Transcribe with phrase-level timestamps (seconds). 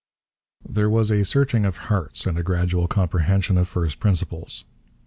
[0.67, 4.65] There was a searching of hearts and a gradual comprehension of first principles.